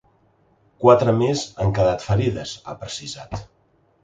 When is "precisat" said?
2.81-3.39